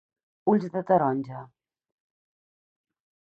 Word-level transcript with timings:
Ulls 0.53 0.63
de 0.75 0.81
taronja. 0.91 1.43